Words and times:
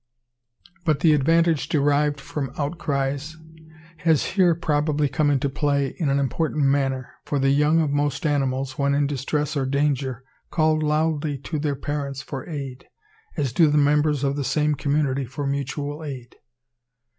But 0.83 1.01
the 1.01 1.13
advantage 1.13 1.69
derived 1.69 2.19
from 2.19 2.51
outcries 2.57 3.37
has 3.97 4.23
here 4.33 4.55
probably 4.55 5.07
come 5.07 5.29
into 5.29 5.47
play 5.47 5.89
in 5.95 6.09
an 6.09 6.17
important 6.17 6.63
manner; 6.65 7.11
for 7.23 7.37
the 7.37 7.51
young 7.51 7.79
of 7.79 7.91
most 7.91 8.25
animals, 8.25 8.79
when 8.79 8.95
in 8.95 9.05
distress 9.05 9.55
or 9.55 9.67
danger, 9.67 10.23
call 10.49 10.81
loudly 10.81 11.37
to 11.43 11.59
their 11.59 11.75
parents 11.75 12.23
for 12.23 12.49
aid, 12.49 12.87
as 13.37 13.53
do 13.53 13.67
the 13.69 13.77
members 13.77 14.23
of 14.23 14.35
the 14.35 14.43
same 14.43 14.73
community 14.73 15.23
for 15.25 15.45
mutual 15.45 16.03
aid. 16.03 16.35